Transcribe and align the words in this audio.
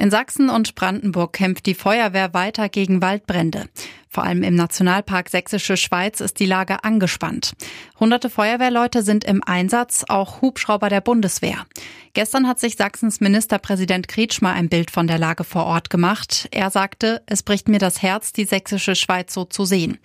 In 0.00 0.10
Sachsen 0.10 0.48
und 0.48 0.76
Brandenburg 0.76 1.34
kämpft 1.34 1.66
die 1.66 1.74
Feuerwehr 1.74 2.32
weiter 2.32 2.70
gegen 2.70 3.02
Waldbrände. 3.02 3.68
Vor 4.08 4.24
allem 4.24 4.42
im 4.42 4.54
Nationalpark 4.54 5.28
Sächsische 5.28 5.76
Schweiz 5.76 6.20
ist 6.20 6.40
die 6.40 6.46
Lage 6.46 6.84
angespannt. 6.84 7.52
Hunderte 8.00 8.30
Feuerwehrleute 8.30 9.02
sind 9.02 9.24
im 9.24 9.44
Einsatz, 9.44 10.06
auch 10.08 10.40
Hubschrauber 10.40 10.88
der 10.88 11.02
Bundeswehr. 11.02 11.66
Gestern 12.14 12.48
hat 12.48 12.58
sich 12.58 12.76
Sachsens 12.76 13.20
Ministerpräsident 13.20 14.08
Kretschmer 14.08 14.52
ein 14.52 14.70
Bild 14.70 14.90
von 14.90 15.06
der 15.06 15.18
Lage 15.18 15.44
vor 15.44 15.66
Ort 15.66 15.90
gemacht. 15.90 16.48
Er 16.50 16.70
sagte, 16.70 17.20
es 17.26 17.42
bricht 17.42 17.68
mir 17.68 17.78
das 17.78 18.00
Herz, 18.00 18.32
die 18.32 18.46
Sächsische 18.46 18.94
Schweiz 18.94 19.34
so 19.34 19.44
zu 19.44 19.66
sehen. 19.66 19.98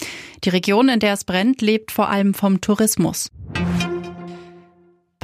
Die 0.44 0.50
Region, 0.50 0.90
in 0.90 1.00
der 1.00 1.14
es 1.14 1.24
brennt, 1.24 1.62
lebt 1.62 1.94
vor 1.94 2.10
allem 2.10 2.34
vom 2.34 2.60
Tourismus. 2.60 3.32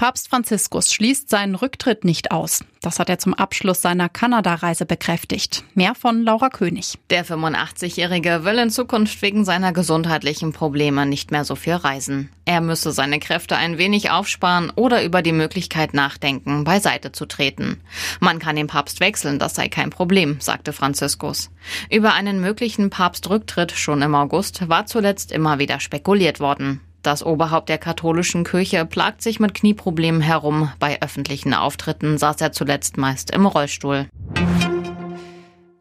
Papst 0.02 0.30
Franziskus 0.30 0.92
schließt 0.92 1.30
seinen 1.30 1.54
Rücktritt 1.54 2.06
nicht 2.06 2.32
aus. 2.32 2.64
Das 2.82 2.98
hat 2.98 3.08
er 3.08 3.20
zum 3.20 3.36
Abschluss 3.36 3.84
seiner 3.84 4.10
Kanada-Reise 4.10 4.88
bekräftigt. 4.88 5.64
Mehr 5.76 5.94
von 5.94 6.24
Laura 6.24 6.50
König. 6.50 6.98
Der 7.12 7.24
85-Jährige 7.24 8.44
will 8.44 8.58
in 8.58 8.72
Zukunft 8.72 9.22
wegen 9.22 9.46
seiner 9.46 9.74
gesundheitlichen 9.74 10.54
Probleme 10.54 11.06
nicht 11.06 11.30
mehr 11.30 11.46
so 11.46 11.54
viel 11.54 11.76
reisen. 11.76 12.32
Er 12.46 12.62
müsse 12.62 12.92
seine 12.92 13.20
Kräfte 13.20 13.58
ein 13.58 13.78
wenig 13.78 14.10
aufsparen 14.10 14.72
oder 14.76 15.04
über 15.04 15.22
die 15.22 15.34
Möglichkeit 15.34 15.94
nachdenken, 15.94 16.64
beiseite 16.64 17.12
zu 17.12 17.28
treten. 17.28 17.80
Man 18.20 18.40
kann 18.40 18.56
den 18.56 18.66
Papst 18.66 19.02
wechseln, 19.02 19.38
das 19.38 19.54
sei 19.54 19.70
kein 19.70 19.92
Problem, 19.92 20.38
sagte 20.40 20.74
Franziskus. 20.74 21.52
Über 21.92 22.14
einen 22.14 22.42
möglichen 22.42 22.90
Papstrücktritt 22.90 23.74
schon 23.74 24.02
im 24.02 24.16
August 24.16 24.68
war 24.68 24.88
zuletzt 24.88 25.32
immer 25.32 25.60
wieder 25.60 25.80
spekuliert 25.80 26.40
worden. 26.40 26.82
Das 27.04 27.26
Oberhaupt 27.26 27.70
der 27.70 27.80
katholischen 27.80 28.44
Kirche 28.44 28.86
plagt 28.86 29.24
sich 29.24 29.40
mit 29.40 29.56
Knieproblemen 29.56 30.22
herum. 30.22 30.72
Bei 30.80 31.02
öffentlichen 31.02 31.54
Auftritten 31.54 32.20
saß 32.20 32.40
er 32.42 32.52
zuletzt 32.52 32.98
meist 32.98 33.32
im 33.32 33.48
Rollstuhl. 33.48 34.08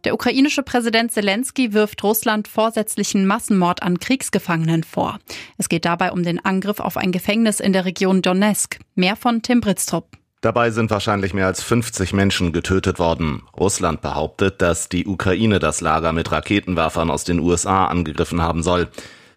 Der 0.04 0.14
ukrainische 0.14 0.62
Präsident 0.62 1.12
Zelensky 1.12 1.74
wirft 1.74 2.02
Russland 2.02 2.48
vorsätzlichen 2.48 3.26
Massenmord 3.26 3.82
an 3.82 3.98
Kriegsgefangenen 3.98 4.82
vor. 4.82 5.18
Es 5.58 5.68
geht 5.68 5.84
dabei 5.84 6.12
um 6.12 6.22
den 6.22 6.42
Angriff 6.42 6.80
auf 6.80 6.96
ein 6.96 7.12
Gefängnis 7.12 7.60
in 7.60 7.74
der 7.74 7.84
Region 7.84 8.22
Donetsk. 8.22 8.78
Mehr 8.94 9.14
von 9.14 9.42
Tim 9.42 9.60
Britztrup. 9.60 10.16
Dabei 10.40 10.70
sind 10.70 10.90
wahrscheinlich 10.90 11.34
mehr 11.34 11.46
als 11.46 11.62
50 11.62 12.14
Menschen 12.14 12.54
getötet 12.54 12.98
worden. 12.98 13.42
Russland 13.58 14.00
behauptet, 14.00 14.62
dass 14.62 14.88
die 14.88 15.06
Ukraine 15.06 15.58
das 15.58 15.82
Lager 15.82 16.14
mit 16.14 16.32
Raketenwerfern 16.32 17.10
aus 17.10 17.24
den 17.24 17.40
USA 17.40 17.84
angegriffen 17.84 18.40
haben 18.40 18.62
soll. 18.62 18.88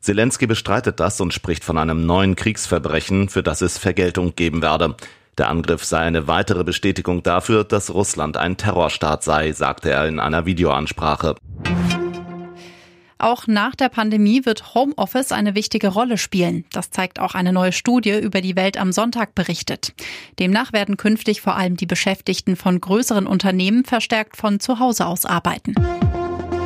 Zelensky 0.03 0.47
bestreitet 0.47 0.99
das 0.99 1.21
und 1.21 1.33
spricht 1.33 1.63
von 1.63 1.77
einem 1.77 2.05
neuen 2.05 2.35
Kriegsverbrechen, 2.35 3.29
für 3.29 3.41
das 3.41 3.61
es 3.61 3.77
Vergeltung 3.77 4.35
geben 4.35 4.61
werde. 4.61 4.95
Der 5.37 5.49
Angriff 5.49 5.85
sei 5.85 5.99
eine 5.99 6.27
weitere 6.27 6.65
Bestätigung 6.65 7.23
dafür, 7.23 7.63
dass 7.63 7.91
Russland 7.91 8.35
ein 8.35 8.57
Terrorstaat 8.57 9.23
sei, 9.23 9.53
sagte 9.53 9.89
er 9.89 10.07
in 10.07 10.19
einer 10.19 10.45
Videoansprache. 10.45 11.35
Auch 13.17 13.47
nach 13.47 13.73
der 13.75 13.87
Pandemie 13.87 14.45
wird 14.45 14.75
Homeoffice 14.75 15.31
eine 15.31 15.55
wichtige 15.55 15.87
Rolle 15.87 16.17
spielen. 16.17 16.65
Das 16.73 16.91
zeigt 16.91 17.19
auch 17.19 17.33
eine 17.33 17.53
neue 17.53 17.71
Studie 17.71 18.19
über 18.19 18.41
die 18.41 18.57
Welt 18.57 18.77
am 18.77 18.91
Sonntag 18.91 19.33
berichtet. 19.33 19.93
Demnach 20.37 20.73
werden 20.73 20.97
künftig 20.97 21.39
vor 21.39 21.55
allem 21.55 21.77
die 21.77 21.85
Beschäftigten 21.85 22.57
von 22.57 22.81
größeren 22.81 23.25
Unternehmen 23.25 23.85
verstärkt 23.85 24.35
von 24.35 24.59
zu 24.59 24.79
Hause 24.79 25.05
aus 25.05 25.25
arbeiten. 25.25 25.73